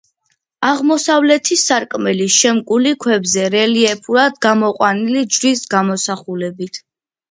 [0.69, 6.87] აღმოსავლეთი სარკმელი შემკული ქვებზე რელიეფურად გამოყვანილი ჯვრის გამოსახულებით.